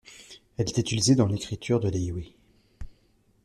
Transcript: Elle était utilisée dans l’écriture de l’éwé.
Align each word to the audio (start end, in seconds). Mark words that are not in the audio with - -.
Elle 0.57 0.67
était 0.67 0.81
utilisée 0.81 1.13
dans 1.13 1.27
l’écriture 1.27 1.79
de 1.79 1.87
l’éwé. 1.87 2.35